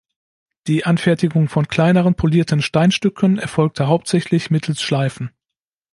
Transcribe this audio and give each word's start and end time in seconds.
Die 0.65 0.83
Anfertigung 0.83 1.47
von 1.47 1.67
kleineren 1.67 2.15
polierten 2.15 2.63
Steinstücken 2.63 3.37
erfolgte 3.37 3.85
hauptsächlich 3.87 4.49
mittels 4.49 4.81
Schleifen. 4.81 5.29